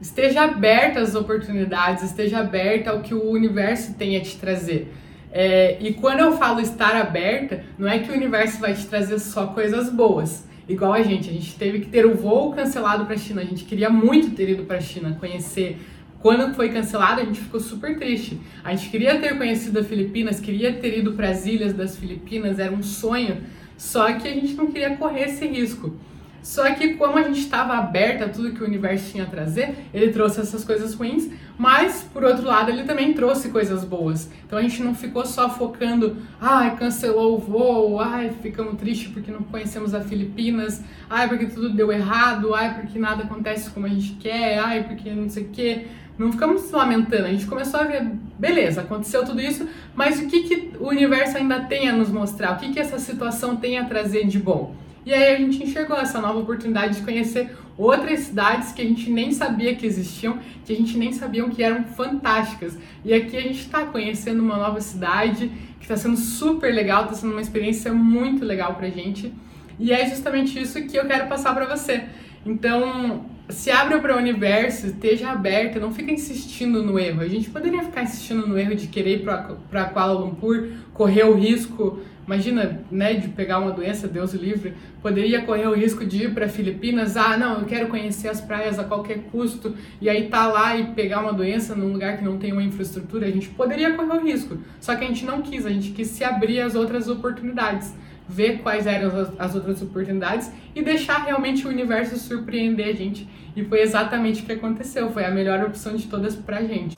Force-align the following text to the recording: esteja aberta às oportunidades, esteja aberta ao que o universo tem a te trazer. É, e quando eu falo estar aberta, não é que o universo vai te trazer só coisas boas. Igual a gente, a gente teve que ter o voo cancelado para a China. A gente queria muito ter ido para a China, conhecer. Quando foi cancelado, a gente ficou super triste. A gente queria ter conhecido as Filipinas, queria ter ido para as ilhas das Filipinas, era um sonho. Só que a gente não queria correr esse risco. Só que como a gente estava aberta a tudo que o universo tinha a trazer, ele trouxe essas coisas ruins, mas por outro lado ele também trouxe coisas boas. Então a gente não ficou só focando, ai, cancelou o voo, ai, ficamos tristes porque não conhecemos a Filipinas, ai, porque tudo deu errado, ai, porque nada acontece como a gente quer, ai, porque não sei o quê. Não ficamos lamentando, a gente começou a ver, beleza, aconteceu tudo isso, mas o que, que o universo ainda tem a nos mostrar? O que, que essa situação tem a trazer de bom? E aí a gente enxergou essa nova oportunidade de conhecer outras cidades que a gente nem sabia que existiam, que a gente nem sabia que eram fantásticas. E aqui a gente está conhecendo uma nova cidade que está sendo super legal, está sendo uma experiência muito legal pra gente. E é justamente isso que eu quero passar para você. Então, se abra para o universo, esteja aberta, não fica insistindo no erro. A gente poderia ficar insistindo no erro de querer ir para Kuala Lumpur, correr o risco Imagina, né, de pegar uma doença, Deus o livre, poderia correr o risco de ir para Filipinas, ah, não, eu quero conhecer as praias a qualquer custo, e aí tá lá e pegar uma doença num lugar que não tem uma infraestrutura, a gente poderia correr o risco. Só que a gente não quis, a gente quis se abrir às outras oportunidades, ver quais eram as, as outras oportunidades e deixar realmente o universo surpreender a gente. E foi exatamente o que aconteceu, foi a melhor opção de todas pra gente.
esteja 0.00 0.42
aberta 0.42 1.00
às 1.00 1.14
oportunidades, 1.14 2.04
esteja 2.04 2.38
aberta 2.38 2.90
ao 2.90 3.00
que 3.00 3.14
o 3.14 3.30
universo 3.30 3.94
tem 3.94 4.16
a 4.16 4.20
te 4.20 4.36
trazer. 4.36 4.92
É, 5.32 5.76
e 5.80 5.94
quando 5.94 6.20
eu 6.20 6.36
falo 6.36 6.60
estar 6.60 6.96
aberta, 6.96 7.64
não 7.78 7.88
é 7.88 7.98
que 7.98 8.10
o 8.10 8.14
universo 8.14 8.60
vai 8.60 8.74
te 8.74 8.86
trazer 8.86 9.18
só 9.18 9.48
coisas 9.48 9.90
boas. 9.90 10.48
Igual 10.68 10.92
a 10.92 11.02
gente, 11.02 11.28
a 11.28 11.32
gente 11.32 11.56
teve 11.56 11.80
que 11.80 11.86
ter 11.86 12.06
o 12.06 12.14
voo 12.14 12.52
cancelado 12.52 13.04
para 13.04 13.14
a 13.14 13.18
China. 13.18 13.42
A 13.42 13.44
gente 13.44 13.64
queria 13.64 13.90
muito 13.90 14.30
ter 14.34 14.50
ido 14.50 14.64
para 14.64 14.78
a 14.78 14.80
China, 14.80 15.16
conhecer. 15.18 15.78
Quando 16.20 16.54
foi 16.54 16.68
cancelado, 16.68 17.20
a 17.20 17.24
gente 17.24 17.40
ficou 17.40 17.58
super 17.58 17.98
triste. 17.98 18.38
A 18.62 18.74
gente 18.74 18.90
queria 18.90 19.18
ter 19.18 19.36
conhecido 19.36 19.78
as 19.78 19.86
Filipinas, 19.86 20.38
queria 20.38 20.72
ter 20.74 20.98
ido 20.98 21.12
para 21.12 21.30
as 21.30 21.46
ilhas 21.46 21.72
das 21.72 21.96
Filipinas, 21.96 22.58
era 22.58 22.72
um 22.72 22.82
sonho. 22.82 23.38
Só 23.76 24.12
que 24.12 24.28
a 24.28 24.32
gente 24.32 24.54
não 24.54 24.66
queria 24.66 24.96
correr 24.96 25.24
esse 25.24 25.46
risco. 25.46 25.96
Só 26.42 26.70
que 26.74 26.94
como 26.94 27.18
a 27.18 27.22
gente 27.22 27.40
estava 27.40 27.74
aberta 27.74 28.24
a 28.24 28.28
tudo 28.28 28.52
que 28.52 28.62
o 28.62 28.66
universo 28.66 29.12
tinha 29.12 29.24
a 29.24 29.26
trazer, 29.26 29.74
ele 29.92 30.10
trouxe 30.10 30.40
essas 30.40 30.64
coisas 30.64 30.94
ruins, 30.94 31.28
mas 31.58 32.02
por 32.12 32.24
outro 32.24 32.46
lado 32.46 32.70
ele 32.70 32.84
também 32.84 33.12
trouxe 33.12 33.50
coisas 33.50 33.84
boas. 33.84 34.30
Então 34.46 34.58
a 34.58 34.62
gente 34.62 34.82
não 34.82 34.94
ficou 34.94 35.26
só 35.26 35.50
focando, 35.50 36.16
ai, 36.40 36.76
cancelou 36.76 37.36
o 37.36 37.38
voo, 37.38 38.00
ai, 38.00 38.32
ficamos 38.42 38.78
tristes 38.78 39.08
porque 39.08 39.30
não 39.30 39.42
conhecemos 39.42 39.94
a 39.94 40.00
Filipinas, 40.00 40.82
ai, 41.08 41.28
porque 41.28 41.46
tudo 41.46 41.70
deu 41.70 41.92
errado, 41.92 42.54
ai, 42.54 42.74
porque 42.74 42.98
nada 42.98 43.24
acontece 43.24 43.70
como 43.70 43.86
a 43.86 43.90
gente 43.90 44.12
quer, 44.14 44.58
ai, 44.58 44.84
porque 44.84 45.10
não 45.10 45.28
sei 45.28 45.44
o 45.44 45.48
quê. 45.48 45.86
Não 46.18 46.32
ficamos 46.32 46.70
lamentando, 46.70 47.24
a 47.24 47.30
gente 47.30 47.46
começou 47.46 47.80
a 47.80 47.84
ver, 47.84 48.06
beleza, 48.38 48.82
aconteceu 48.82 49.24
tudo 49.24 49.40
isso, 49.40 49.66
mas 49.94 50.20
o 50.20 50.26
que, 50.26 50.42
que 50.42 50.72
o 50.78 50.88
universo 50.88 51.38
ainda 51.38 51.60
tem 51.60 51.88
a 51.88 51.94
nos 51.94 52.10
mostrar? 52.10 52.52
O 52.52 52.56
que, 52.58 52.72
que 52.72 52.78
essa 52.78 52.98
situação 52.98 53.56
tem 53.56 53.78
a 53.78 53.86
trazer 53.86 54.26
de 54.26 54.38
bom? 54.38 54.74
E 55.04 55.14
aí 55.14 55.34
a 55.34 55.38
gente 55.38 55.62
enxergou 55.62 55.96
essa 55.96 56.20
nova 56.20 56.38
oportunidade 56.38 56.96
de 56.96 57.02
conhecer 57.02 57.56
outras 57.76 58.20
cidades 58.20 58.72
que 58.72 58.82
a 58.82 58.84
gente 58.84 59.10
nem 59.10 59.32
sabia 59.32 59.74
que 59.74 59.86
existiam, 59.86 60.38
que 60.64 60.72
a 60.72 60.76
gente 60.76 60.98
nem 60.98 61.12
sabia 61.12 61.48
que 61.48 61.62
eram 61.62 61.84
fantásticas. 61.84 62.76
E 63.04 63.14
aqui 63.14 63.36
a 63.36 63.40
gente 63.40 63.60
está 63.60 63.86
conhecendo 63.86 64.42
uma 64.42 64.56
nova 64.56 64.80
cidade 64.80 65.50
que 65.78 65.84
está 65.84 65.96
sendo 65.96 66.18
super 66.18 66.72
legal, 66.74 67.04
está 67.04 67.14
sendo 67.14 67.32
uma 67.32 67.40
experiência 67.40 67.92
muito 67.92 68.44
legal 68.44 68.74
pra 68.74 68.90
gente. 68.90 69.32
E 69.78 69.92
é 69.92 70.06
justamente 70.08 70.60
isso 70.60 70.82
que 70.86 70.96
eu 70.96 71.06
quero 71.06 71.26
passar 71.26 71.54
para 71.54 71.64
você. 71.64 72.04
Então, 72.44 73.24
se 73.50 73.70
abra 73.70 73.98
para 73.98 74.14
o 74.14 74.18
universo, 74.18 74.86
esteja 74.86 75.30
aberta, 75.30 75.78
não 75.78 75.92
fica 75.92 76.10
insistindo 76.10 76.82
no 76.82 76.98
erro. 76.98 77.20
A 77.20 77.28
gente 77.28 77.50
poderia 77.50 77.82
ficar 77.82 78.02
insistindo 78.02 78.46
no 78.46 78.58
erro 78.58 78.74
de 78.74 78.86
querer 78.86 79.16
ir 79.16 79.24
para 79.24 79.84
Kuala 79.86 80.18
Lumpur, 80.18 80.68
correr 80.92 81.24
o 81.24 81.34
risco 81.34 82.00
Imagina, 82.30 82.80
né, 82.92 83.14
de 83.14 83.26
pegar 83.26 83.58
uma 83.58 83.72
doença, 83.72 84.06
Deus 84.06 84.34
o 84.34 84.36
livre, 84.36 84.74
poderia 85.02 85.42
correr 85.42 85.66
o 85.66 85.74
risco 85.74 86.06
de 86.06 86.26
ir 86.26 86.32
para 86.32 86.48
Filipinas, 86.48 87.16
ah, 87.16 87.36
não, 87.36 87.58
eu 87.58 87.66
quero 87.66 87.88
conhecer 87.88 88.28
as 88.28 88.40
praias 88.40 88.78
a 88.78 88.84
qualquer 88.84 89.24
custo, 89.32 89.74
e 90.00 90.08
aí 90.08 90.28
tá 90.28 90.46
lá 90.46 90.76
e 90.76 90.94
pegar 90.94 91.22
uma 91.22 91.32
doença 91.32 91.74
num 91.74 91.92
lugar 91.92 92.18
que 92.18 92.24
não 92.24 92.38
tem 92.38 92.52
uma 92.52 92.62
infraestrutura, 92.62 93.26
a 93.26 93.30
gente 93.32 93.48
poderia 93.48 93.94
correr 93.94 94.12
o 94.12 94.22
risco. 94.22 94.58
Só 94.80 94.94
que 94.94 95.02
a 95.02 95.08
gente 95.08 95.24
não 95.24 95.42
quis, 95.42 95.66
a 95.66 95.70
gente 95.70 95.90
quis 95.90 96.06
se 96.06 96.22
abrir 96.22 96.60
às 96.60 96.76
outras 96.76 97.08
oportunidades, 97.08 97.92
ver 98.30 98.58
quais 98.58 98.86
eram 98.86 99.08
as, 99.18 99.28
as 99.38 99.54
outras 99.54 99.82
oportunidades 99.82 100.50
e 100.74 100.82
deixar 100.82 101.24
realmente 101.24 101.66
o 101.66 101.70
universo 101.70 102.16
surpreender 102.16 102.88
a 102.88 102.92
gente. 102.92 103.28
E 103.56 103.64
foi 103.64 103.80
exatamente 103.80 104.42
o 104.42 104.46
que 104.46 104.52
aconteceu, 104.52 105.10
foi 105.10 105.24
a 105.24 105.30
melhor 105.30 105.64
opção 105.64 105.96
de 105.96 106.06
todas 106.06 106.36
pra 106.36 106.62
gente. 106.62 106.96